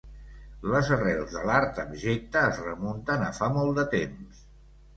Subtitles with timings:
[0.75, 4.45] Les arrels de l'Art abjecte es remunten a fa molt de temps.